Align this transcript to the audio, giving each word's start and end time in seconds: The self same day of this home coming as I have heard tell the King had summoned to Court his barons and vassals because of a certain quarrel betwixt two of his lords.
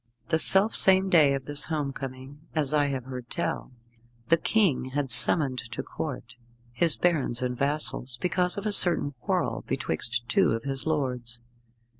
The 0.29 0.39
self 0.39 0.75
same 0.75 1.11
day 1.11 1.35
of 1.35 1.45
this 1.45 1.65
home 1.65 1.93
coming 1.93 2.39
as 2.55 2.73
I 2.73 2.87
have 2.87 3.03
heard 3.03 3.29
tell 3.29 3.71
the 4.29 4.37
King 4.37 4.85
had 4.85 5.11
summoned 5.11 5.59
to 5.73 5.83
Court 5.83 6.37
his 6.71 6.97
barons 6.97 7.43
and 7.43 7.55
vassals 7.55 8.17
because 8.17 8.57
of 8.57 8.65
a 8.65 8.71
certain 8.71 9.11
quarrel 9.19 9.63
betwixt 9.67 10.27
two 10.27 10.53
of 10.53 10.63
his 10.63 10.87
lords. 10.87 11.41